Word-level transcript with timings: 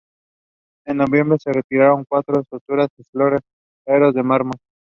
En 0.87 0.97
noviembre, 0.97 1.37
se 1.39 1.53
retiraron 1.53 2.05
cuatro 2.09 2.41
estatuas 2.41 2.87
y 2.97 3.03
dos 3.11 3.39
floreros 3.85 4.15
de 4.15 4.23
mármol. 4.23 4.55